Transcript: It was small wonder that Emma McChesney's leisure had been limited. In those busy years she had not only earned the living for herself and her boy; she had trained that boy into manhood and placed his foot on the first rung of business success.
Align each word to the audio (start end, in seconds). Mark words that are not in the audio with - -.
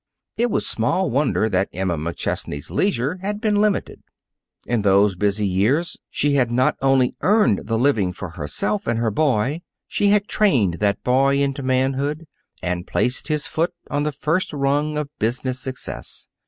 It 0.35 0.49
was 0.49 0.65
small 0.65 1.11
wonder 1.11 1.47
that 1.47 1.69
Emma 1.71 1.95
McChesney's 1.95 2.71
leisure 2.71 3.17
had 3.21 3.39
been 3.39 3.61
limited. 3.61 4.01
In 4.65 4.81
those 4.81 5.13
busy 5.13 5.45
years 5.45 5.95
she 6.09 6.33
had 6.33 6.49
not 6.49 6.75
only 6.81 7.13
earned 7.21 7.67
the 7.67 7.77
living 7.77 8.11
for 8.11 8.29
herself 8.29 8.87
and 8.87 8.97
her 8.97 9.11
boy; 9.11 9.61
she 9.87 10.07
had 10.07 10.27
trained 10.27 10.79
that 10.79 11.03
boy 11.03 11.37
into 11.39 11.61
manhood 11.61 12.25
and 12.63 12.87
placed 12.87 13.27
his 13.27 13.45
foot 13.45 13.75
on 13.91 14.01
the 14.01 14.11
first 14.11 14.51
rung 14.53 14.97
of 14.97 15.07
business 15.19 15.59
success. 15.59 16.27